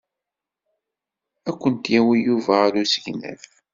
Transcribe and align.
Ad 1.49 1.55
kent-yawi 1.61 2.17
Yuba 2.25 2.53
ɣer 2.61 2.73
usegnaf. 2.81 3.43